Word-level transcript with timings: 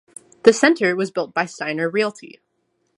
The 0.41 0.51
center 0.51 0.95
was 0.95 1.11
built 1.11 1.31
by 1.31 1.45
Steiner 1.45 1.87
Realty. 1.87 2.39